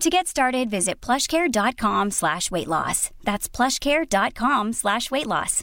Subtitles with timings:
[0.00, 3.10] To get started, visit plushcare.com slash weight loss.
[3.22, 5.60] That's plushcare.com slash weight loss.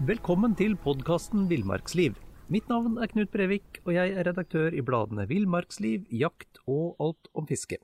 [0.00, 2.16] Velkommen til podkasten Villmarksliv.
[2.48, 7.28] Mitt navn er Knut Brevik, og jeg er redaktør i bladene Villmarksliv, Jakt og Alt
[7.36, 7.76] om fiske.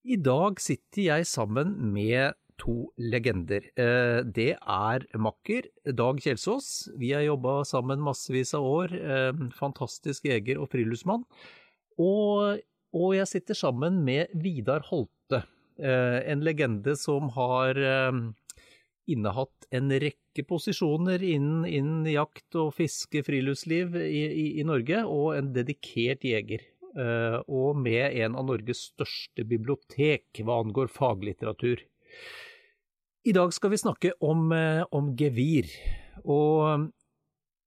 [0.00, 3.64] I dag sitter jeg sammen med to legender.
[3.78, 6.90] Eh, det er makker Dag Kjelsås.
[7.00, 8.94] Vi har jobba sammen massevis av år.
[8.96, 11.24] Eh, fantastisk jeger og friluftsmann.
[12.00, 12.60] Og,
[12.96, 15.44] og jeg sitter sammen med Vidar Holte,
[15.80, 17.80] eh, en legende som har
[19.10, 25.34] innehatt en rekke posisjoner innen, innen jakt og fiske, friluftsliv i, i, i, Norge, og
[25.34, 26.62] en dedikert jeger.
[27.46, 31.82] Og med en av Norges største bibliotek hva angår faglitteratur.
[33.20, 35.68] I dag skal vi snakke om, uh, om gevir.
[36.24, 36.86] Og um,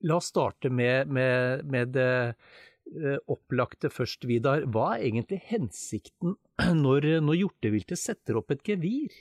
[0.07, 4.65] la oss starte med, med, med det uh, opplagte først, Vidar.
[4.65, 6.39] Hva er egentlig hensikten
[6.85, 9.13] når, når hjorteviltet setter opp et gevir?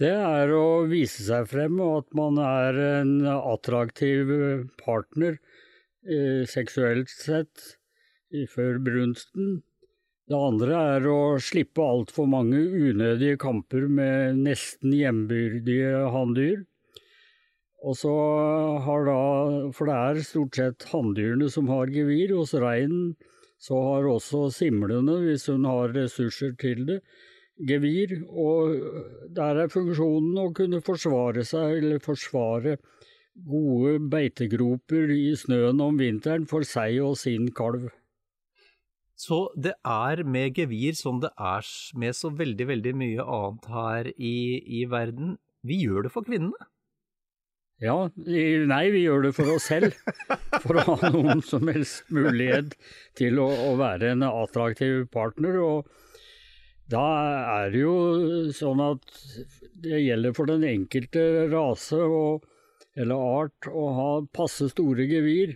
[0.00, 4.30] Det er å vise seg frem, og at man er en attraktiv
[4.80, 5.36] partner
[6.08, 7.74] eh, seksuelt sett
[8.48, 9.58] før brunsten.
[10.30, 16.60] Det andre er å slippe altfor mange unødige kamper med nesten hjembyrdige hanndyr.
[17.82, 18.12] Og så
[18.84, 19.18] har da,
[19.74, 23.16] for det er stort sett hanndyrene som har gevir, hos reinen
[23.60, 27.00] så har også simlene, hvis hun har ressurser til det,
[27.68, 28.78] gevir, og
[29.36, 32.78] der er funksjonen å kunne forsvare seg, eller forsvare
[33.50, 37.90] gode beitegroper i snøen om vinteren for seg og sin kalv.
[39.20, 41.66] Så det er med gevir som det er
[42.00, 44.36] med så veldig, veldig mye annet her i,
[44.80, 45.34] i verden.
[45.66, 46.70] Vi gjør det for kvinnene?
[47.80, 49.96] Ja, nei, vi gjør det for oss selv.
[50.60, 52.74] For å ha noen som helst mulighet
[53.16, 55.56] til å, å være en attraktiv partner.
[55.64, 55.88] og
[56.90, 57.06] da
[57.60, 57.96] er det jo
[58.56, 59.04] sånn at
[59.80, 61.22] det gjelder for den enkelte
[61.52, 62.46] rase og,
[62.98, 65.54] eller art å ha passe store gevir.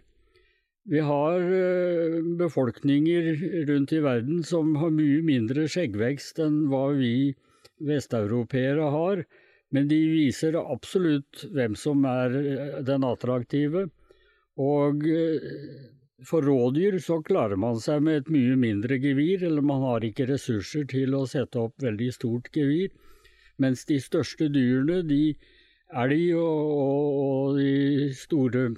[0.85, 3.37] Vi har eh, befolkninger
[3.67, 7.33] rundt i verden som har mye mindre skjeggvekst enn hva vi
[7.89, 9.23] vesteuropeere har,
[9.73, 13.87] men de viser absolutt hvem som er eh, den attraktive.
[14.61, 15.49] Og eh,
[16.29, 20.29] for rådyr så klarer man seg med et mye mindre gevir, eller man har ikke
[20.35, 22.93] ressurser til å sette opp veldig stort gevir.
[23.57, 25.33] Mens de største dyrene, de
[25.97, 28.69] elg og, og, og de store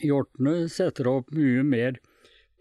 [0.00, 2.00] hjortene, setter opp mye mer,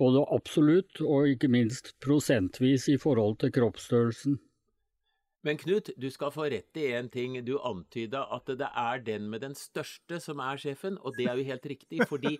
[0.01, 4.39] både absolutt og ikke minst prosentvis i forhold til kroppsstørrelsen.
[5.41, 7.39] Men Knut, du skal få rett i én ting.
[7.45, 11.39] Du antyda at det er den med den største som er sjefen, og det er
[11.39, 12.03] jo helt riktig.
[12.11, 12.35] Fordi,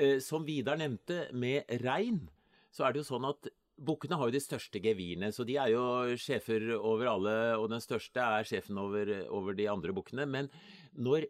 [0.00, 2.24] eh, som Vidar nevnte, med rein,
[2.72, 5.74] så er det jo sånn at bukkene har jo de største gevirene, så de er
[5.74, 10.24] jo sjefer over alle, og den største er sjefen over, over de andre bukkene.
[10.24, 10.48] Men
[10.96, 11.28] når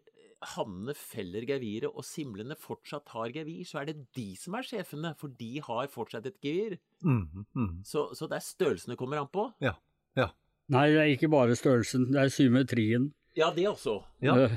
[0.53, 5.13] hannene feller geviret, og simlene fortsatt har gevir, så er det de som er sjefene,
[5.17, 6.77] for de har fortsatt et gevir.
[7.03, 7.71] Mm, mm.
[7.87, 9.47] Så, så det er størrelsen det kommer an på.
[9.63, 9.73] Ja,
[10.17, 10.29] ja.
[10.73, 13.11] Nei, det er ikke bare størrelsen, det er symmetrien.
[13.37, 14.01] Ja, det også.
[14.21, 14.49] Ja.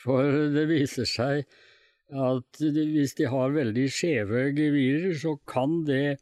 [0.00, 1.46] For det viser seg
[2.14, 6.18] at hvis de har veldig skjeve gevirer, så kan det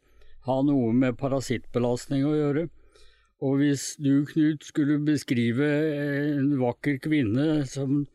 [0.47, 2.65] ha noe med parasittbelastning å gjøre.
[3.43, 5.67] Og hvis du, Knut, skulle beskrive
[6.37, 8.05] en vakker kvinne som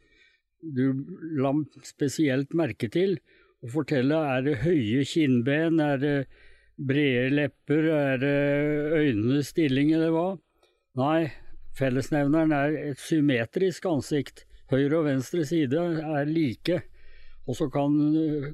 [0.63, 1.05] du
[1.39, 1.53] la
[1.87, 3.19] spesielt merke til,
[3.63, 6.17] og fortelle er det høye kinnben, er det
[6.79, 8.37] brede lepper, er det
[8.99, 10.29] øynenes stilling eller hva,
[10.99, 11.29] Nei,
[11.79, 14.43] fellesnevneren er et symmetrisk ansikt.
[14.73, 16.81] Høyre og venstre side er like,
[17.47, 18.49] og så kan eh,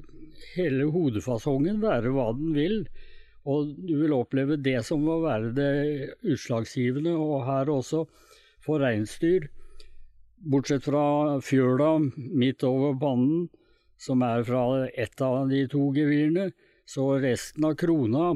[0.53, 2.83] hele hodefasongen være hva den vil.
[3.49, 5.71] Og du vil oppleve det som må være det
[6.21, 8.05] utslagsgivende, og her også
[8.65, 9.49] for reinsdyr.
[10.45, 13.47] Bortsett fra fjøla midt over pannen,
[13.97, 16.51] som er fra ett av de to gevirene,
[16.85, 18.35] så resten av krona,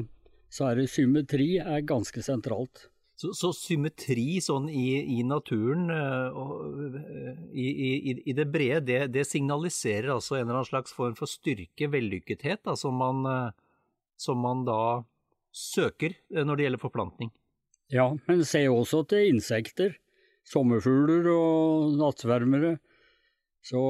[0.50, 2.88] så er det symmetri, er ganske sentralt.
[3.20, 6.94] Så, så symmetri sånn i, i naturen, uh,
[7.52, 11.28] i, i, i, det brede, det, det, signaliserer altså en eller annen slags form for
[11.28, 14.80] styrke, vellykkethet, da, som, man, uh, som man da
[15.52, 17.34] søker når det gjelder forplantning.
[17.92, 19.98] Ja, men se også til insekter.
[20.48, 22.76] Sommerfugler og nattsvermere.
[23.60, 23.80] Så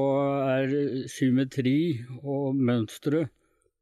[0.51, 0.73] er
[1.11, 3.29] symmetri og mønstre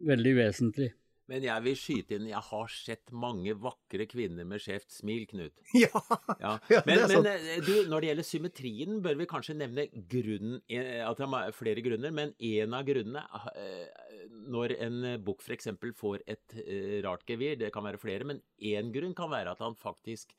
[0.05, 0.91] veldig vesentlig.
[1.29, 5.53] Men jeg vil skyte inn, jeg har sett mange vakre kvinner med skjevt smil, Knut.
[5.83, 6.01] Ja,
[6.41, 6.81] ja.
[6.87, 11.21] Men, men eh, du, når det gjelder symmetrien, bør vi kanskje nevne grunnen, eh, at
[11.21, 14.09] det er flere grunner, men en av grunnene eh,
[14.49, 15.69] når en bukk f.eks.
[15.99, 16.57] får et
[17.05, 20.33] rart gevir, det kan være flere, men én grunn kan være at han faktisk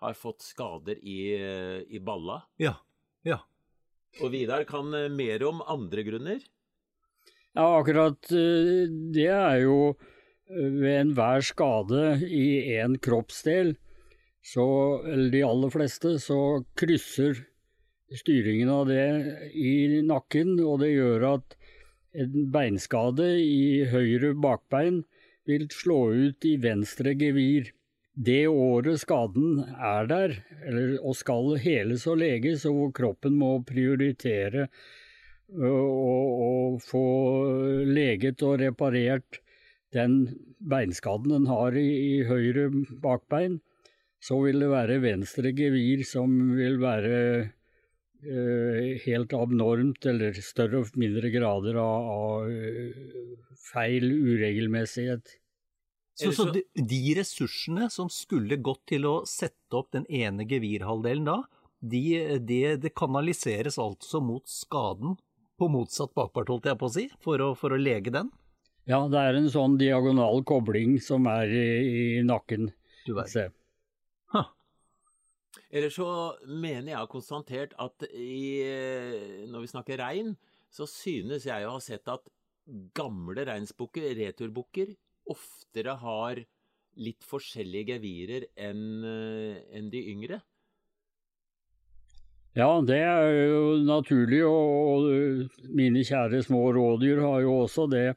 [0.00, 1.20] har fått skader i,
[1.88, 2.42] i balla.
[2.60, 2.74] Ja,
[3.26, 3.42] ja.
[4.20, 6.40] Og Vidar kan mer om andre grunner?
[7.54, 9.76] Ja, akkurat det er jo
[10.50, 13.76] ved enhver skade i én kroppsdel,
[14.42, 14.64] så,
[15.04, 17.44] eller de aller fleste, så krysser
[18.18, 19.04] styringen av det
[19.54, 21.56] i nakken, og det gjør at
[22.18, 25.04] en beinskade i høyre bakbein
[25.46, 27.70] vil slå ut i venstre gevir.
[28.20, 30.34] Det året skaden er der,
[30.66, 34.66] eller, og skal heles og leges, og hvor kroppen må prioritere
[35.50, 37.04] å få
[37.88, 39.40] leget og reparert
[39.96, 40.20] den
[40.60, 41.88] beinskaden den har i,
[42.20, 42.68] i høyre
[43.02, 43.58] bakbein,
[44.20, 51.00] så vil det være venstre gevir som vil være uh, helt abnormt, eller større og
[51.00, 55.40] mindre grader av, av feil, uregelmessighet.
[56.20, 61.28] Så, så de, de, ressursene som skulle gått til å sette opp den ene gevirhalvdelen
[61.28, 61.38] da,
[61.80, 62.02] de,
[62.44, 65.16] de, det kanaliseres altså mot skaden
[65.60, 68.28] på motsatt bakpart, holdt jeg på å si, for å, for å lege den?
[68.88, 71.66] Ja, det er en sånn diagonal kobling som er i,
[72.20, 72.70] i nakken.
[73.06, 73.52] Du vet.
[74.34, 74.48] Huh.
[75.70, 76.08] Eller så
[76.46, 78.64] mener jeg har konstatert at i,
[79.48, 80.34] når vi snakker rein,
[80.72, 82.28] så synes jeg å ha sett at
[82.96, 84.92] gamle reinsbukker, returbukker,
[85.28, 86.40] oftere har
[87.00, 90.40] litt forskjellige gevirer enn en de yngre.
[92.58, 98.08] Ja, det er jo naturlig, og mine kjære små rådyr har jo også det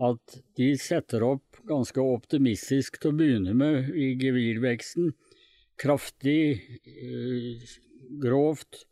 [0.00, 5.12] at de setter opp ganske optimistisk til å begynne med i gevirveksten.
[5.80, 7.62] Kraftig, eh,
[8.22, 8.84] grovt.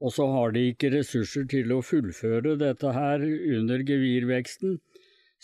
[0.00, 3.24] Og så har de ikke ressurser til å fullføre dette her
[3.58, 4.78] under gevirveksten.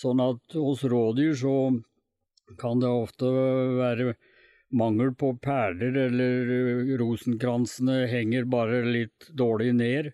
[0.02, 1.56] Sånn at hos rådyr så
[2.58, 3.28] kan det ofte
[3.78, 4.14] være
[4.74, 10.10] mangel på perler, eller rosenkransene henger bare litt dårlig ned.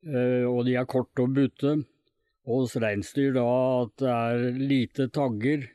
[0.00, 1.76] Eh, og de er korte å butte
[2.48, 3.46] hos reinsdyr da
[3.82, 5.68] at det er lite tagger,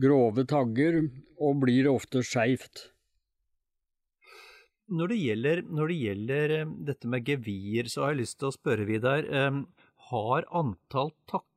[0.00, 1.02] grove tagger,
[1.44, 2.88] og blir ofte skeivt.
[4.94, 8.50] Når det, gjelder, når det gjelder eh, dette med gevir, så har jeg lyst til
[8.50, 9.28] å spørre Vidar.
[9.28, 9.60] Eh,
[10.10, 11.12] har antall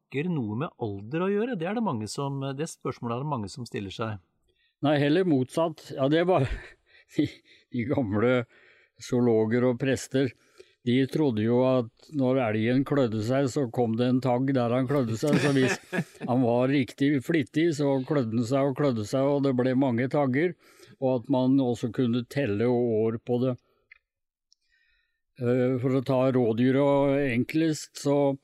[0.07, 1.57] takker noe med alder å gjøre?
[1.59, 4.19] Det er det, mange som, det spørsmålet er det mange som stiller seg.
[4.85, 5.91] Nei, heller motsatt.
[5.95, 6.47] Ja, det var
[7.17, 7.27] de,
[7.71, 8.45] de gamle
[8.99, 10.31] zoologer og prester
[10.87, 14.87] de trodde jo at når elgen klødde seg, så kom det en tagg der han
[14.87, 15.35] klødde seg.
[15.43, 15.75] Så hvis
[16.21, 20.07] han var riktig flittig, så klødde han seg og klødde seg, og det ble mange
[20.07, 20.55] tagger.
[21.01, 23.57] Og at man også kunne telle år på det.
[25.43, 26.87] Eh, for å ta rådyra
[27.33, 28.37] enklest, så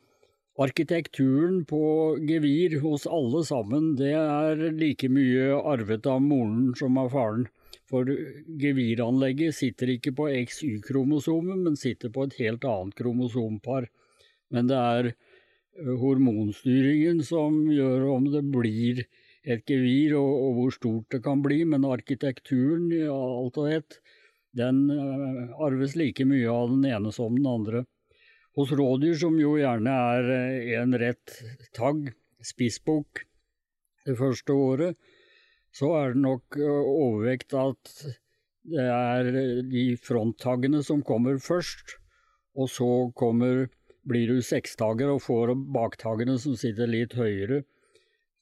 [0.61, 1.81] arkitekturen på
[2.29, 7.47] gevir hos alle sammen, det er like mye arvet av moren som av faren.
[7.89, 8.07] For
[8.61, 13.89] geviranlegget sitter ikke på XY-kromosomet, men sitter på et helt annet kromosompar.
[14.53, 19.03] Men det er eh, hormonstyringen som gjør om det blir
[19.43, 21.63] et gevir, og, og hvor stort det kan bli.
[21.69, 23.99] Men arkitekturen i alt og ett,
[24.57, 27.85] den eh, arves like mye av den ene som den andre.
[28.53, 31.37] Hos rådyr, som jo gjerne er eh, en rett
[31.73, 32.11] tagg,
[32.43, 33.23] spissbukk,
[34.05, 34.97] det første året,
[35.73, 37.93] så er det nok overvekt at
[38.63, 39.29] det er
[39.67, 41.97] de fronttaggene som kommer først,
[42.55, 43.65] og så kommer,
[44.07, 47.63] blir du sekstager og får baktagene som sitter litt høyere,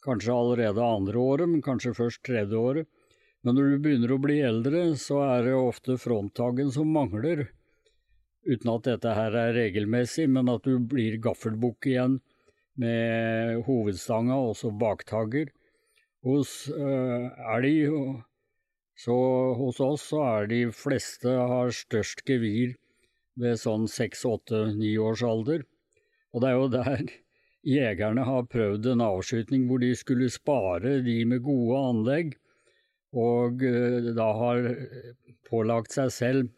[0.05, 2.89] kanskje allerede andre året, men kanskje først tredje året.
[3.41, 7.47] Men når du begynner å bli eldre, så er det ofte fronttaggen som mangler,
[8.47, 12.19] uten at dette her er regelmessig, men at du blir gaffelbukk igjen
[12.81, 15.51] med hovedstanga, også baktagger
[16.25, 18.21] Hos uh, elg
[19.01, 19.15] så
[19.57, 22.75] hos oss så er de fleste har størst gevir
[23.41, 25.63] ved sånn seks, åtte, ni års alder.
[26.29, 27.01] Og det er jo der
[27.65, 32.35] jegerne har prøvd en avskytning hvor de skulle spare de med gode anlegg,
[33.17, 34.69] og uh, da har
[35.49, 36.53] pålagt seg selv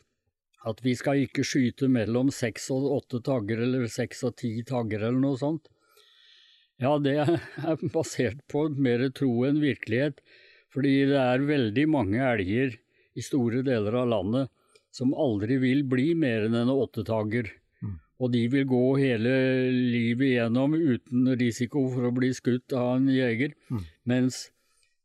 [0.70, 5.04] at vi skal ikke skyte mellom seks og åtte tagger eller seks og ti tagger
[5.10, 5.68] eller noe sånt.
[6.82, 7.18] Ja, det
[7.70, 10.24] er basert på mer tro enn virkelighet,
[10.74, 12.78] fordi det er veldig mange elger
[13.14, 14.52] i store deler av landet
[14.94, 17.50] som aldri vil bli mer enn en åttetager.
[17.82, 17.96] Mm.
[18.22, 19.36] Og de vil gå hele
[19.74, 23.56] livet igjennom uten risiko for å bli skutt av en jeger.
[23.74, 23.86] Mm.
[24.10, 24.44] Mens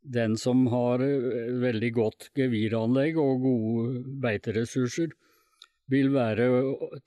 [0.09, 5.13] den som har eh, veldig godt geviranlegg og gode beiteressurser,
[5.93, 6.49] vil være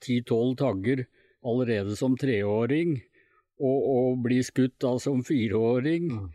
[0.02, 1.04] ti-tolv tagger
[1.46, 2.98] allerede som treåring,
[3.62, 6.28] og, og bli skutt da som fireåring, mm.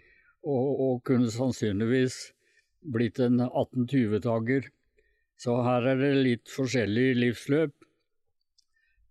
[0.48, 2.20] og, og, kunne sannsynligvis
[2.94, 4.70] blitt en 18-20-tagger.
[5.38, 7.74] Så her er det litt forskjellig livsløp.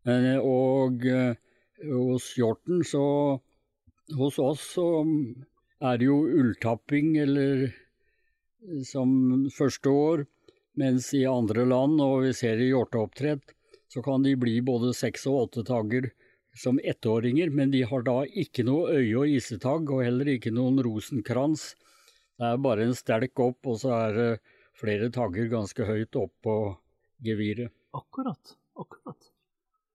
[0.06, 1.34] Og eh,
[1.82, 3.04] hos hjorten, så
[4.14, 5.02] Hos oss så
[5.82, 7.64] er det jo ulltapping eller
[8.86, 9.10] som
[9.50, 10.22] første år.
[10.76, 13.54] Mens i andre land, og vi ser i hjorteoppdrett,
[13.88, 16.10] så kan de bli både seks og åtte tagger
[16.56, 20.80] som ettåringer, men de har da ikke noe øye- og isetagg, og heller ikke noen
[20.84, 21.70] rosenkrans.
[22.36, 24.28] Det er bare en stelk opp, og så er det
[24.76, 26.56] flere tagger ganske høyt opp på
[27.24, 27.72] geviret.
[27.96, 28.56] Akkurat.
[28.76, 29.32] Akkurat.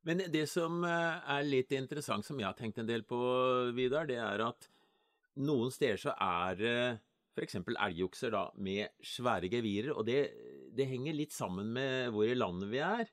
[0.09, 3.19] Men det som eh, er litt interessant, som jeg har tenkt en del på,
[3.77, 4.69] Vidar, det er at
[5.45, 6.77] noen steder så er det
[7.38, 7.59] f.eks.
[7.61, 9.93] elgokser da, med svære gevirer.
[9.93, 10.23] Og det,
[10.77, 13.11] det, henger litt sammen med hvor i landet vi er.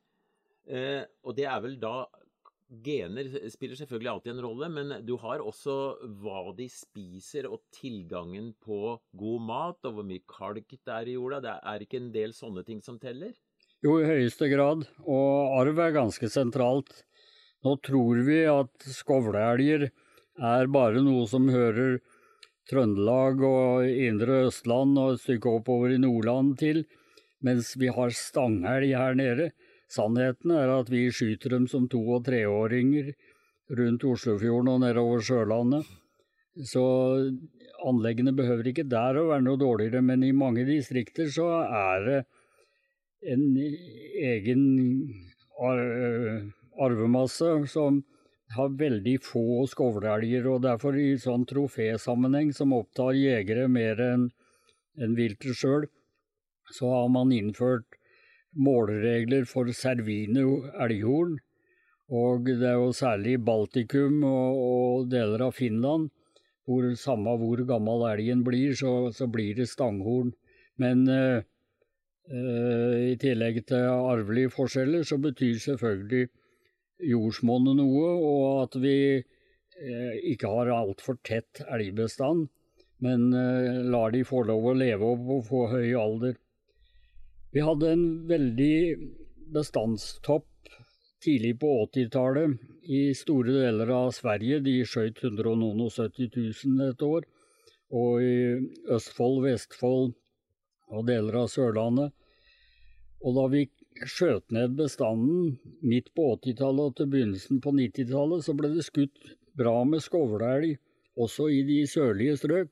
[0.69, 2.01] Eh, og det er vel da
[2.85, 5.75] Gener spiller selvfølgelig alltid en rolle, men du har også
[6.21, 11.15] hva de spiser og tilgangen på god mat, og hvor mye kalk det er i
[11.17, 11.39] jorda.
[11.47, 13.33] Det er ikke en del sånne ting som teller?
[13.81, 14.85] Jo, i høyeste grad.
[15.07, 16.93] Og arv er ganske sentralt.
[17.65, 21.99] Nå tror vi at skovleelger er bare noe som hører
[22.69, 26.83] Trøndelag og indre Østland og et stykke oppover i Nordland til,
[27.45, 29.51] mens vi har stangelg her nede.
[29.89, 33.13] Sannheten er at vi skyter dem som to- og treåringer
[33.79, 35.87] rundt Oslofjorden og nedover Sørlandet.
[36.67, 36.83] Så
[37.87, 42.21] anleggene behøver ikke der å være noe dårligere, men i mange distrikter så er det
[43.33, 44.65] en egen
[46.79, 48.03] arvemasse som
[48.57, 54.29] har veldig få skovleelger, og derfor i sånn trofésammenheng som opptar jegere mer enn
[54.99, 55.87] en viltet sjøl,
[56.75, 57.99] så har man innført
[58.59, 60.45] måleregler for servine
[60.85, 61.37] elghorn.
[62.09, 66.09] Og det er jo særlig i Baltikum og, og, deler av Finland,
[66.65, 70.33] hvor samme hvor gammel elgen blir, så, så blir det stanghorn.
[70.81, 71.45] Men eh,
[72.33, 76.29] uh, i tillegg til arvelige forskjeller, så betyr selvfølgelig
[77.13, 82.49] jordsmonnet noe, og at vi eh, ikke har altfor tett elgbestand,
[83.05, 86.39] men eh, lar de få lov å leve opp og få høy alder.
[87.59, 88.75] Vi hadde en veldig
[89.51, 90.69] bestandstopp
[91.25, 92.53] tidlig på 80-tallet
[92.87, 94.61] i store deler av Sverige.
[94.63, 97.27] De skjøt 170 000 et år.
[97.91, 98.37] Og i
[98.95, 100.15] Østfold, Vestfold
[100.95, 102.15] og deler av Sørlandet.
[103.27, 103.65] Og da vi
[104.07, 109.35] skjøt ned bestanden midt på 80-tallet og til begynnelsen på 90-tallet, så ble det skutt
[109.59, 110.79] bra med skovleelg
[111.19, 112.71] også i de sørlige strøk.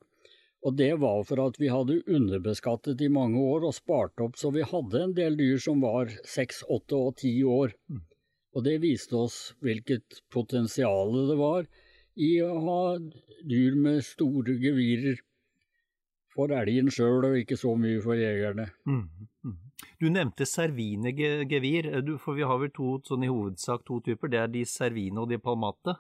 [0.65, 4.51] Og det var for at vi hadde underbeskattet i mange år og spart opp så
[4.55, 7.77] vi hadde en del dyr som var seks, åtte og ti år.
[7.93, 8.03] Mm.
[8.57, 11.69] Og det viste oss hvilket potensial det var
[12.17, 12.81] i å ha
[13.45, 15.21] dyr med store gevirer
[16.37, 18.69] for elgen sjøl, og ikke så mye for jegerne.
[18.89, 19.29] Mm.
[19.45, 19.57] Mm.
[20.01, 21.89] Du nevnte servinegevir,
[22.21, 24.33] for vi har vel to, sånn i hovedsak to typer.
[24.33, 25.97] Det er de servine og de palmate.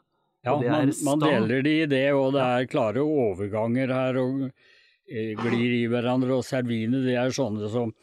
[0.47, 5.33] Ja, man, man, deler de i det, og det er klare overganger her og eh,
[5.41, 6.37] glir i hverandre.
[6.39, 7.95] Og servine, det er sånne som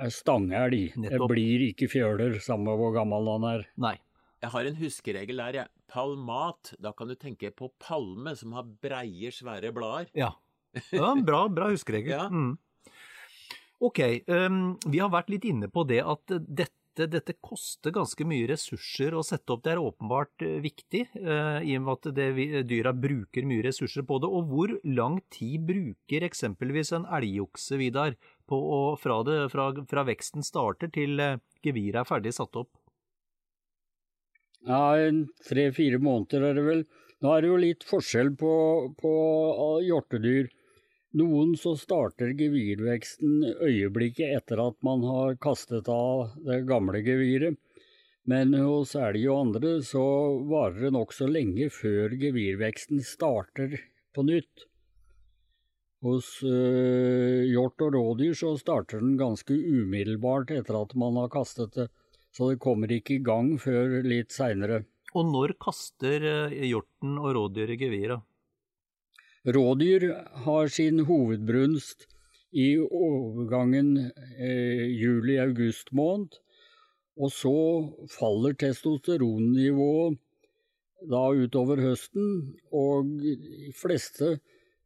[0.00, 3.66] er de, Det blir ikke fjøler, samme hvor gammel han er.
[3.76, 3.98] Nei.
[4.40, 5.68] Jeg har en huskeregel der, jeg.
[5.90, 10.08] Palmat, da kan du tenke på palme som har breie, svære blader.
[10.16, 10.30] Ja.
[10.94, 12.14] ja bra, bra huskeregel.
[12.16, 12.28] ja.
[12.30, 12.54] Mm.
[13.80, 18.48] Ok, um, vi har vært litt inne på det at dette, dette, koster ganske mye
[18.50, 19.62] ressurser å sette opp.
[19.64, 22.28] Det er åpenbart uh, viktig, eh, i og med at det,
[22.68, 24.28] dyra bruker mye ressurser på det.
[24.28, 28.18] Og hvor lang tid bruker eksempelvis en elgokse, Vidar,
[28.50, 32.72] på å, fra, det, fra, fra, veksten starter til eh, geviret er ferdig satt opp?
[34.68, 34.92] Ja,
[35.48, 36.82] tre-fire måneder er det vel.
[37.24, 38.52] Nå er det jo litt forskjell på,
[39.00, 39.12] på
[39.86, 40.50] hjortedyr.
[41.18, 47.56] Noen så starter gevirveksten øyeblikket etter at man har kastet av det gamle geviret,
[48.30, 50.04] men hos elg og andre så
[50.46, 53.74] varer det nokså lenge før gevirveksten starter
[54.14, 54.68] på nytt.
[56.06, 61.74] Hos øh, hjort og rådyr så starter den ganske umiddelbart etter at man har kastet
[61.74, 61.90] det,
[62.30, 64.84] så det kommer ikke i gang før litt seinere.
[65.18, 68.29] Og når kaster eh, hjorten og rådyret geviret?
[69.46, 70.02] Rådyr
[70.44, 72.04] har sin hovedbrunst
[72.52, 73.94] i overgangen
[74.36, 76.36] eh, juli-august måned,
[77.16, 77.54] og så
[78.12, 80.18] faller testosteronnivået
[81.08, 84.36] da utover høsten, og de fleste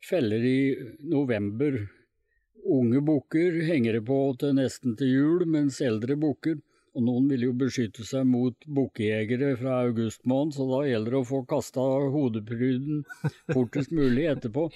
[0.04, 0.61] feller i
[1.02, 1.80] november.
[2.64, 6.62] Unge bukker henger det på til nesten til jul, mens eldre bukker
[6.95, 11.21] og noen vil jo beskytte seg mot bukkejegere fra august måned, så da gjelder det
[11.21, 11.83] å få kasta
[12.15, 13.03] hodepryden
[13.51, 14.69] fortest mulig etterpå.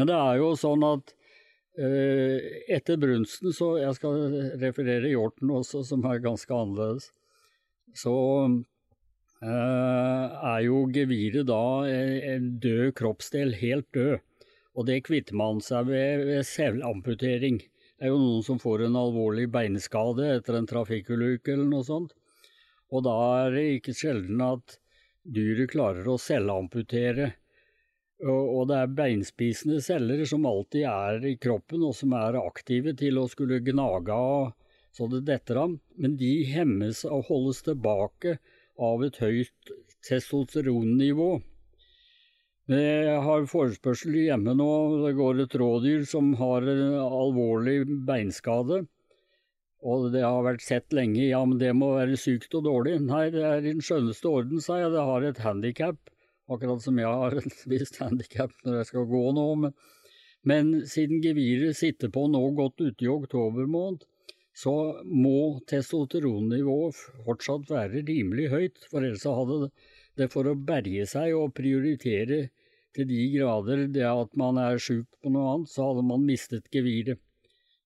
[0.00, 1.12] Men det er jo sånn at
[1.76, 4.24] eh, etter brunsten, så jeg skal
[4.62, 7.10] referere hjorten også, som er ganske annerledes,
[7.96, 8.16] så
[9.44, 14.24] eh, er jo geviret da en død kroppsdel, helt død.
[14.76, 17.62] Og det kvitter man seg ved ved selvamputering.
[17.96, 22.12] Det er jo noen som får en alvorlig beinskade etter en trafikkulykke eller noe sånt.
[22.92, 24.76] Og da er det ikke sjelden at
[25.24, 27.32] dyret klarer å selvamputere.
[28.26, 33.18] Og det er beinspisende celler som alltid er i kroppen, og som er aktive til
[33.20, 34.52] å skulle gnage av
[34.96, 35.74] så det detter av.
[36.00, 38.38] Men de hemmes og holdes tilbake
[38.80, 39.72] av et høyt
[40.06, 41.30] testosteronnivå.
[42.66, 44.70] Jeg har forespørsel hjemme nå.
[45.04, 48.80] Det går et rådyr som har en alvorlig beinskade.
[49.86, 51.22] Og det har vært sett lenge.
[51.28, 52.96] Ja, men det må være sykt og dårlig.
[53.06, 54.90] Nei, det er i den skjønneste orden, sa jeg.
[54.96, 56.10] Det har et handikap.
[56.50, 59.46] Akkurat som jeg har et visst handikap når jeg skal gå nå.
[59.62, 59.78] Men,
[60.42, 64.02] men siden geviret sitter på nå godt ute i oktober måned,
[64.56, 64.74] så
[65.06, 68.86] må testosteronnivået fortsatt være rimelig høyt.
[68.90, 69.70] For ellers hadde
[70.18, 72.48] det for å berge seg og prioritere
[72.96, 76.70] til de grader det at man er sjuk på noe annet, så hadde man mistet
[76.72, 77.20] geviret.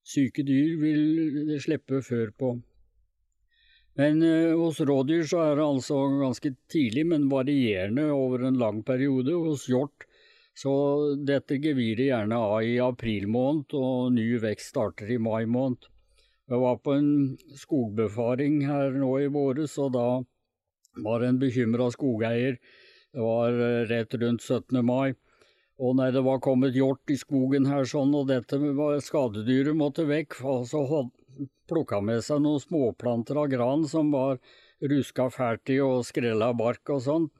[0.06, 2.54] Syke dyr vil det slippe før på.
[4.00, 8.80] Men eh, hos rådyr så er det altså ganske tidlig, men varierende over en lang
[8.86, 9.34] periode.
[9.34, 10.06] Hos hjort
[10.56, 10.72] så
[11.26, 15.88] detter geviret gjerne av i april måned, og ny vekst starter i mai måned.
[16.50, 17.10] Jeg var på en
[17.54, 20.08] skogbefaring her nå i våres, og da
[21.04, 22.56] var en bekymra skogeier
[23.14, 24.80] det var eh, rett rundt 17.
[24.86, 25.14] mai.
[25.80, 28.58] Og nei, det var kommet hjort i skogen her sånn, og dette
[29.06, 30.42] skadedyret måtte vekk.
[30.44, 30.82] Og så
[31.70, 34.36] plukka med seg noen småplanter av gran som var
[34.80, 37.30] ruska fælt i og skrella bark og sånn.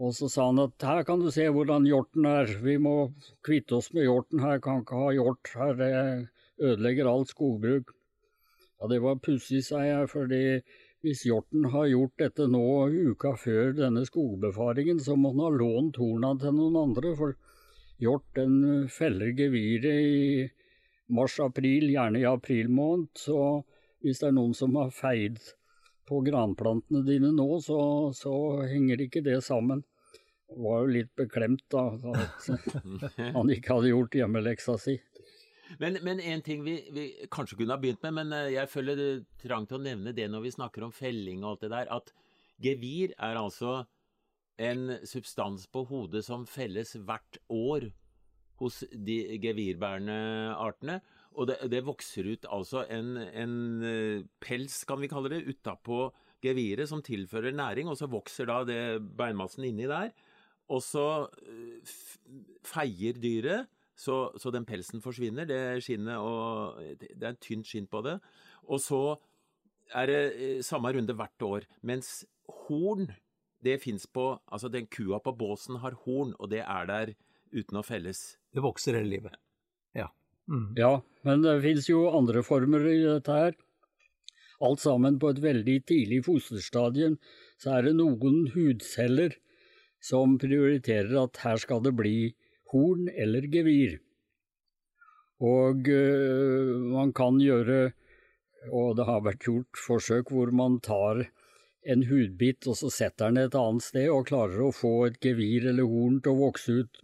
[0.00, 3.12] Og så sa han at her kan du se hvordan hjorten er, vi må
[3.46, 5.90] kvitte oss med hjorten her, kan ikke ha hjort her, det
[6.60, 7.92] ødelegger alt skogbruk.
[8.80, 10.40] Ja, det var pussig, sa jeg, fordi
[11.04, 12.64] hvis hjorten har gjort dette nå
[13.12, 17.36] uka før denne skogbefaringen, så må den ha lånt horna til noen andre, for
[18.00, 20.48] hjort den feller geviret i
[21.10, 23.62] mars-april, gjerne i april måned, så
[24.04, 25.40] hvis det er noen som har feid
[26.08, 27.80] på granplantene dine nå, så,
[28.16, 28.34] så
[28.68, 29.84] henger ikke det sammen.
[30.50, 32.48] Var jo litt beklemt da, at
[33.36, 34.96] han ikke hadde gjort hjemmeleksa si.
[35.78, 38.98] Men, men en ting vi, vi, kanskje kunne ha begynt med, men eh, jeg føler
[38.98, 39.10] det
[39.42, 42.12] trang til å nevne det når vi snakker om felling og alt det der, at
[42.60, 43.84] gevir er altså
[44.60, 47.88] en substans på hodet som felles hvert år
[48.60, 50.18] hos de gevirbærende
[50.60, 50.98] artene.
[51.38, 53.54] Og det, det vokser ut altså en, en,
[53.86, 56.08] eh, pels, kan vi kalle det, utapå
[56.44, 58.82] geviret som tilfører næring, og så vokser da det
[59.16, 60.12] beinmassen inni der.
[60.70, 61.06] Og så
[61.46, 61.94] eh,
[62.66, 63.70] feier dyret
[64.00, 68.16] så, så, den pelsen forsvinner, det skinnet og Det er en tynt skinn på det.
[68.72, 69.02] Og så
[69.92, 71.66] er det eh, samme runde hvert år.
[71.84, 72.22] Mens
[72.64, 73.10] horn,
[73.60, 77.14] det fins på Altså, den kua på båsen har horn, og det er der
[77.52, 78.38] uten å felles.
[78.54, 79.36] Det vokser hele livet.
[79.96, 80.08] Ja.
[80.48, 80.72] Mm.
[80.78, 80.94] Ja,
[81.26, 83.58] men det fins jo andre former i dette her.
[84.60, 87.18] Alt sammen på et veldig tidlig fosterstadium,
[87.60, 89.36] så er det noen hudceller
[90.04, 92.32] som prioriterer at her skal det bli
[92.72, 93.98] horn eller gevir.
[95.40, 97.90] Og uh, man kan gjøre,
[98.70, 101.24] og det har vært gjort forsøk hvor man tar
[101.88, 105.70] en hudbit og så setter den et annet sted og klarer å få et gevir
[105.70, 106.98] eller horn til å vokse ut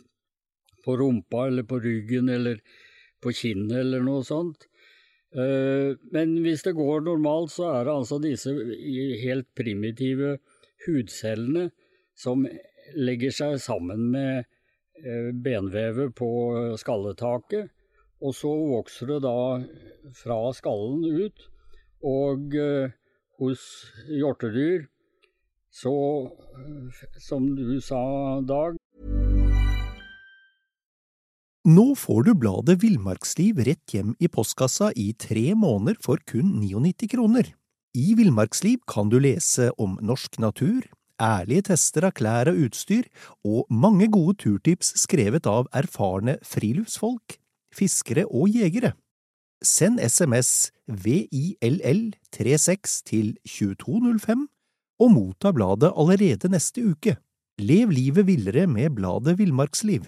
[0.84, 2.60] på rumpa eller på ryggen eller
[3.24, 4.68] på kinnet eller noe sånt.
[5.36, 8.52] Uh, men hvis det går normalt, så er det altså disse
[9.24, 10.36] helt primitive
[10.86, 11.70] hudcellene
[12.16, 12.44] som
[12.96, 14.46] legger seg sammen med
[15.44, 16.28] benvevet på
[16.80, 17.68] skalletaket,
[18.24, 19.38] og så vokser det da
[20.16, 21.46] fra skallen ut.
[22.06, 22.92] Og eh,
[23.40, 23.62] hos
[24.08, 24.86] hjortedyr
[25.72, 25.92] så,
[26.56, 28.76] eh, som du sa, Dag
[31.66, 37.08] Nå får du bladet Villmarksliv rett hjem i postkassa i tre måneder for kun 99
[37.10, 37.48] kroner.
[37.96, 40.86] I Villmarksliv kan du lese om norsk natur,
[41.22, 43.04] ærlige tester av klær og utstyr,
[43.44, 47.38] og mange gode turtips skrevet av erfarne friluftsfolk,
[47.74, 48.92] fiskere og jegere.
[49.64, 54.48] Send SMS VILL36 til 2205
[55.00, 57.16] og motta bladet allerede neste uke.
[57.58, 60.02] Lev livet villere med bladet Villmarksliv.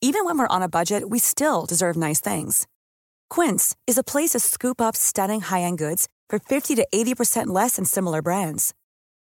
[0.00, 2.66] Even when we're on a budget, we still deserve nice things.
[3.28, 7.76] Quince is a place to scoop up stunning high-end goods for 50 to 80% less
[7.76, 8.74] than similar brands.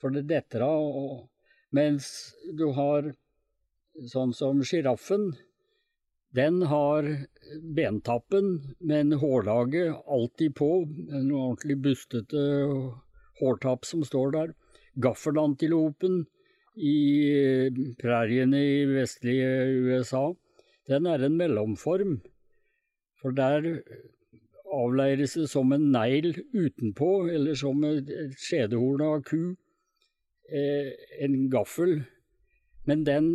[0.00, 1.28] for det detter av.
[1.76, 3.12] Mens du har
[4.10, 5.30] sånn som sjiraffen,
[6.34, 7.06] den har
[7.74, 10.70] bentappen, men hårlaget alltid på,
[11.10, 12.42] en ordentlig bustete
[13.40, 14.52] hårtapp som står der.
[15.02, 16.24] Gaffelantilopen
[16.76, 16.98] i
[17.98, 19.50] præriene i vestlige
[19.90, 20.28] USA,
[20.90, 22.20] den er en mellomform.
[23.20, 23.82] For der
[24.70, 29.56] avleires det som en negl utenpå, eller som et skjedehorn av ku,
[30.50, 32.00] en gaffel.
[32.88, 33.28] Men den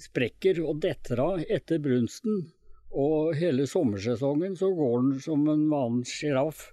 [0.00, 2.46] sprekker og detter av etter brunsten,
[2.90, 6.70] og hele sommersesongen så går den som en vanlig sjiraff,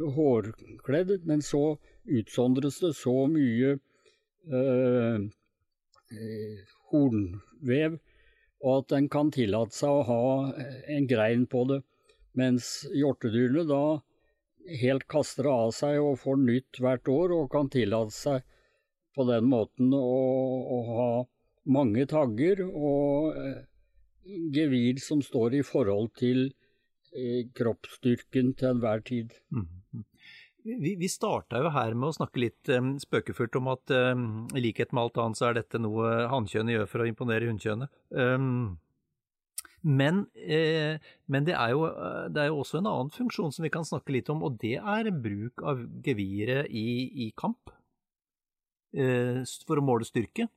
[0.00, 1.76] hårkledd, men så
[2.08, 5.16] utsondres det så mye eh,
[6.14, 6.60] eh,
[6.92, 7.98] hornvev,
[8.60, 10.22] og at den kan tillate seg å ha
[10.94, 11.80] en grein på det,
[12.38, 14.00] mens hjortedyrene da
[14.80, 18.46] helt kaster av seg og får nytt hvert år, og kan tillate seg
[19.20, 21.10] på den måten å, ha
[21.70, 23.58] mange tagger og eh,
[24.54, 26.46] gevir som står i forhold til
[27.12, 29.34] eh, kroppsstyrken til enhver tid.
[30.64, 34.60] Vi, vi starta jo her med å snakke litt um, spøkefullt om at um, i
[34.60, 37.92] likhet med alt annet så er dette noe hannkjønnet gjør for å imponere hunnkjønnet.
[38.12, 38.78] Um,
[39.80, 41.00] men, eh,
[41.32, 41.86] men det, er jo,
[42.28, 44.76] det er jo også en annen funksjon som vi kan snakke litt om, og det
[44.76, 47.72] er bruk av geviret i, i kamp
[48.90, 50.48] for å måle styrke.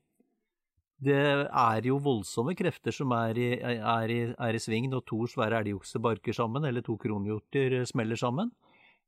[1.04, 5.26] Det er jo voldsomme krefter som er i, er i, er i sving når to
[5.28, 8.54] svære elgokser barker sammen, eller to kronhjorter smeller sammen.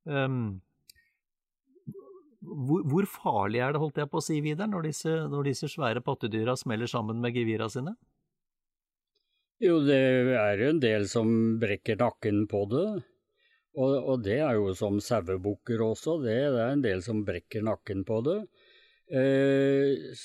[0.04, 0.60] Um,
[2.46, 4.92] hvor, hvor, farlig er det, holdt jeg på å si, Vidar, når
[5.32, 7.96] når disse svære pattedyra smeller sammen med gevira sine?
[9.64, 9.98] Jo, det
[10.36, 11.30] er jo en del som
[11.62, 12.88] brekker nakken på det.
[13.76, 17.64] Og, og det er jo som sauebukker også, det, det, er en del som brekker
[17.66, 18.40] nakken på det.
[19.06, 20.16] Eh,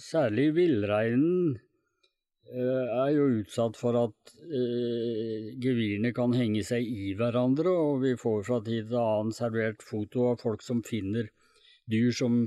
[0.00, 1.58] særlig villreinen
[2.48, 8.14] eh, er jo utsatt for at eh, gevirene kan henge seg i hverandre, og vi
[8.16, 11.28] får fra tid til annen servert foto av folk som finner
[11.92, 12.46] dyr som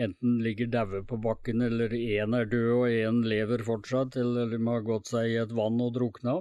[0.00, 4.62] enten ligger daue på bakken, eller én er død og én lever fortsatt, eller de
[4.64, 6.40] har gått seg i et vann og drukna.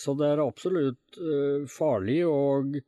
[0.00, 1.18] Så det er absolutt
[1.72, 2.78] farlig, og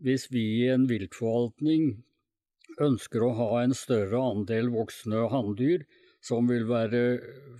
[0.00, 2.00] hvis vi i en viltforvaltning
[2.84, 5.84] ønsker å ha en større andel voksne hanndyr,
[6.20, 7.02] som vil være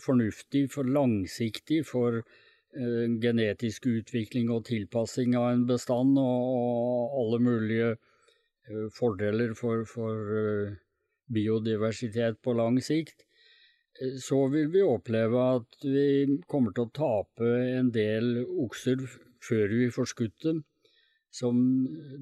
[0.00, 7.90] fornuftig for langsiktig for eh, genetisk utvikling og tilpassing av en bestand og, alle mulige
[7.94, 10.78] eh, fordeler for, for eh,
[11.32, 13.24] biodiversitet på lang sikt,
[14.22, 19.02] så vil vi oppleve at vi kommer til å tape en del okser
[19.44, 20.62] før vi får skutt dem,
[21.30, 21.58] som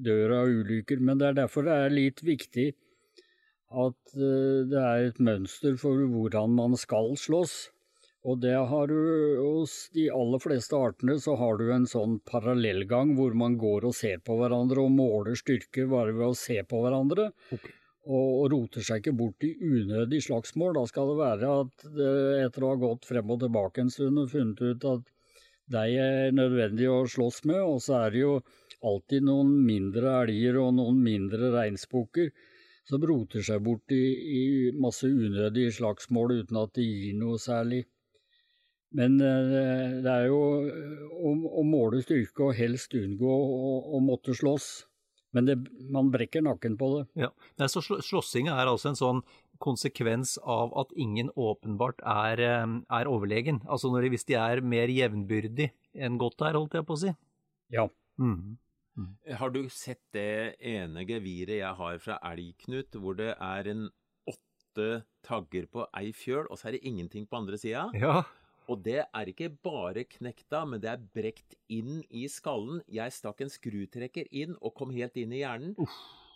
[0.03, 0.99] dør av ulykker.
[0.99, 2.67] Men det er derfor det er litt viktig
[3.69, 4.13] at
[4.69, 7.69] det er et mønster for hvordan man skal slåss.
[8.27, 8.95] Og det har du
[9.39, 13.95] hos de aller fleste artene, så har du en sånn parallellgang hvor man går og
[13.95, 17.29] ser på hverandre og måler styrke bare ved å se på hverandre.
[17.47, 17.75] Okay.
[18.09, 20.75] Og, og roter seg ikke bort i unødig slagsmål.
[20.75, 22.11] Da skal det være at det,
[22.43, 25.15] etter å ha gått frem og tilbake en stund og funnet ut at
[25.69, 28.37] deg er nødvendig å slåss med, og så er det jo
[28.89, 32.31] alltid noen mindre elger og noen mindre reinsbukker
[32.89, 34.01] som roter seg bort i,
[34.39, 34.41] i
[34.73, 37.83] masse unødige slagsmål uten at det gir noe særlig.
[38.97, 40.39] Men eh, det er jo
[41.13, 44.69] å, å måle styrke og helst unngå å, å måtte slåss.
[45.37, 45.59] Men det,
[45.93, 47.03] man brekker nakken på det.
[47.21, 47.27] Ja.
[47.61, 49.19] Nei, så slå- slåssinga er altså en sånn
[49.61, 53.61] konsekvens av at ingen åpenbart er, eh, er overlegen.
[53.69, 57.01] Altså når de, hvis de er mer jevnbyrdig enn godt er, holdt jeg på å
[57.05, 57.13] si.
[57.75, 57.85] Ja.
[58.99, 59.37] Mhm.
[59.39, 63.87] Har du sett det ene geviret jeg har fra elg, Knut, hvor det er en
[64.27, 64.89] åtte
[65.25, 67.87] tagger på ei fjøl, og så er det ingenting på andre sida?
[67.95, 68.23] Ja.
[68.69, 72.83] Og det er ikke bare knekta, men det er brekt inn i skallen.
[72.85, 75.73] Jeg stakk en skrutrekker inn og kom helt inn i hjernen.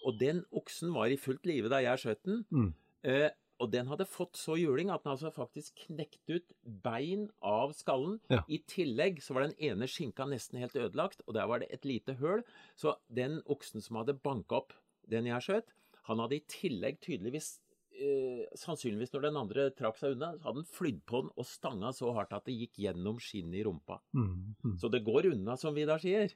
[0.03, 2.41] Og den oksen var i fullt live da jeg skjøt den.
[2.49, 2.71] Mm.
[3.05, 3.29] Eh,
[3.61, 8.17] og den hadde fått så juling at den altså faktisk knekt ut bein av skallen.
[8.33, 8.41] Ja.
[8.47, 11.85] I tillegg så var den ene skinka nesten helt ødelagt, og der var det et
[11.87, 12.43] lite høl.
[12.79, 14.73] Så den oksen som hadde banka opp
[15.09, 15.75] den jeg skjøt,
[16.09, 17.57] han hadde i tillegg tydeligvis
[17.95, 21.47] eh, Sannsynligvis når den andre trakk seg unna, så hadde den flydd på den og
[21.47, 24.01] stanga så hardt at det gikk gjennom skinnet i rumpa.
[24.17, 24.79] Mhm.
[24.81, 26.33] Så det går unna, som Vidar sier.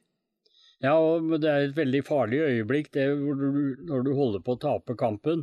[0.78, 4.94] Ja, og det er et veldig farlig øyeblikk det når du holder på å tape
[4.98, 5.42] kampen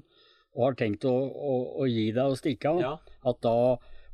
[0.56, 2.94] og har tenkt å, å, å gi deg og stikke av, Ja.
[3.28, 3.56] at da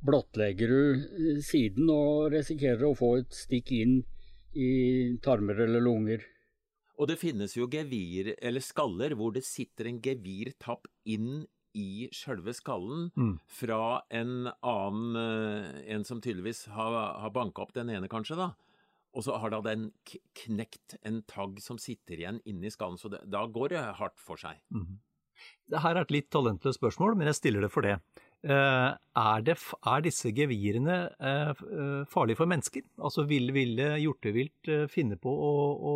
[0.01, 3.99] blottlegger du eh, siden og risikerer å få et stikk inn
[4.57, 6.23] i tarmer eller lunger.
[6.99, 11.45] Og det finnes jo gevir, eller skaller, hvor det sitter en gevirtapp inn
[11.77, 13.37] i sjølve skallen Mm.
[13.47, 18.49] fra en annen eh, En som tydeligvis har, har banka opp den ene, kanskje, da.
[19.15, 19.89] Og så har da den
[20.35, 24.35] knekt en tagg som sitter igjen inni skallen, så det, da går det hardt for
[24.39, 24.59] seg.
[24.71, 24.99] Mhm.
[25.71, 27.97] Det her er et litt talentløst spørsmål, men jeg stiller det for det.
[28.41, 28.89] Eh,
[29.21, 32.85] er, det er disse gevirene eh, eh, farlige for mennesker?
[32.97, 35.95] Altså ville, ville hjortevilt finne på å, å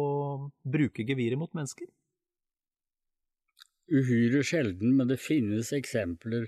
[0.61, 1.89] bruke geviret mot mennesker?
[3.89, 6.47] Uhyre sjelden, men det finnes eksempler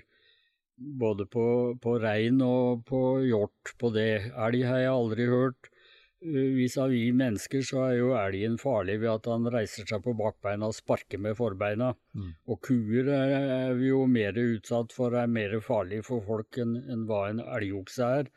[0.78, 1.44] både på,
[1.82, 4.30] på rein og på hjort på det.
[4.38, 5.70] Elg har jeg aldri hørt.
[6.18, 10.74] Vis-à-vis mennesker så er jo elgen farlig ved at han reiser seg på bakbeina og
[10.74, 11.92] sparker med forbeina.
[12.18, 12.32] Mm.
[12.50, 17.06] Og kuer er, vi jo mer utsatt for, er mer farlig for folk enn enn
[17.06, 18.32] hva en elgokse er.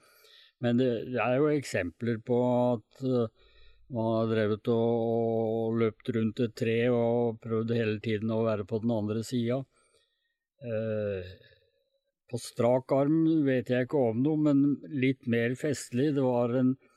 [0.62, 3.50] Men det, det er jo eksempler på at uh,
[3.92, 5.10] man har drevet og,
[5.58, 9.58] og løpt rundt et tre og prøvd hele tiden å være på den andre sida.
[10.62, 11.32] Eh,
[12.32, 14.62] på strak arm vet jeg ikke om noe, men
[14.94, 16.12] litt mer festlig.
[16.16, 16.91] Det var en eh,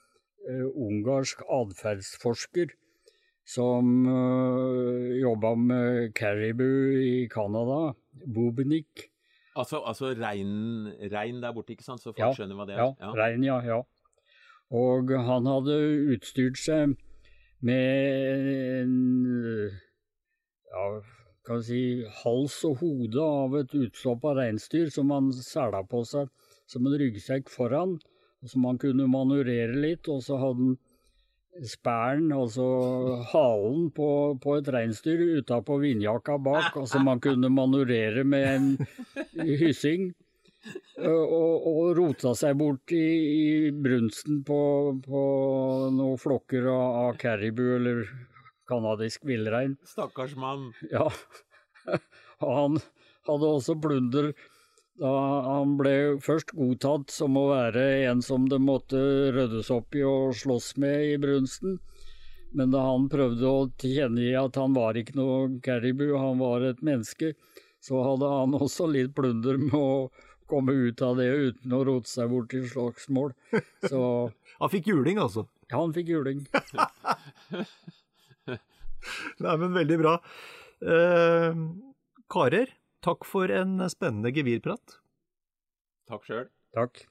[0.49, 2.75] ungarsk atferdsforsker
[3.45, 7.95] som uh, jobba med caribou i Canada,
[8.27, 9.11] Bubnik.
[9.55, 12.01] Altså, altså rein, rein der borte, ikke sant?
[12.03, 13.11] Så folk Ja, skjønner hva det Ja, ja.
[13.15, 13.83] rein, ja, ja.
[14.75, 15.77] Og han hadde
[16.17, 16.97] utstyrt seg
[17.65, 18.49] med
[18.81, 18.95] en
[20.73, 20.87] ja,
[21.47, 26.33] kan si, hals og hode av et utstopp av reinsdyr som han sela på seg
[26.67, 27.99] som en ryggsekk foran,
[28.51, 30.09] som han kunne manøvrere litt.
[30.13, 30.77] Og så hadde han
[31.71, 32.65] spæren, altså
[33.31, 34.09] halen på,
[34.43, 40.13] på et reinsdyr utapå vindjakka bak, og som han kunne manøvrere med en hyssing.
[41.05, 44.61] Og, og rota seg bort i, i brunsten på,
[45.05, 45.25] på
[45.93, 48.07] noen flokker av, av caribou eller
[48.71, 49.77] canadisk villrein.
[49.85, 50.71] Stakkars mann.
[50.93, 51.11] Ja.
[52.45, 52.79] Og han
[53.29, 54.33] hadde også plunder
[55.01, 55.13] da
[55.49, 59.01] han ble først godtatt som å være en som det måtte
[59.35, 61.81] ryddes opp i og slåss med i brunsten.
[62.55, 66.85] Men da han prøvde å tilkjennegi at han var ikke noe caribou, han var et
[66.87, 67.33] menneske,
[67.83, 70.11] så hadde han også litt plunder med å
[70.51, 73.35] komme ut av det uten å rote seg bort i slagsmål.
[73.89, 74.01] Så
[74.61, 75.49] Han fikk juling, altså.
[75.67, 76.45] ja, han fikk juling.
[79.43, 80.13] Nei, men veldig bra.
[80.79, 81.59] Eh,
[82.31, 82.71] karer,
[83.05, 84.99] takk for en spennende gevirprat.
[86.09, 86.47] Takk sjøl.
[86.77, 87.05] Takk.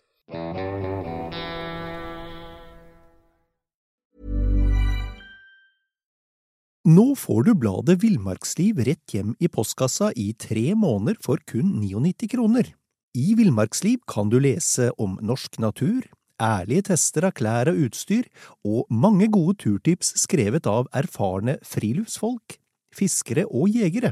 [6.83, 12.27] Nå får du bladet Villmarksliv rett hjem i postkassa i tre måneder for kun 99
[12.33, 12.73] kroner.
[13.15, 16.01] I Villmarksliv kan du lese om norsk natur,
[16.41, 18.27] ærlige tester av klær og utstyr,
[18.67, 22.57] og mange gode turtips skrevet av erfarne friluftsfolk,
[22.91, 24.11] fiskere og jegere.